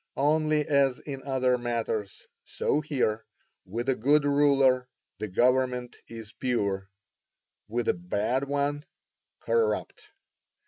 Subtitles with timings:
[0.17, 3.23] Only as in other matters, so here;
[3.65, 4.89] with a good ruler,
[5.19, 6.89] the government is pure;
[7.67, 8.83] with a bad one,
[9.41, 10.09] corrupt.